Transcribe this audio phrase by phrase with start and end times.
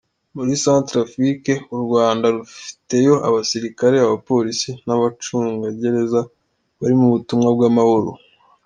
[0.35, 6.19] Muri Centrafrique u Rwanda rufiteyo abasirikare, abpolisi n’abacungagereza
[6.79, 8.11] bari mu butumwa bw’amahoro.